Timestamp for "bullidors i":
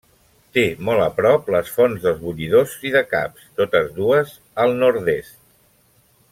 2.23-2.95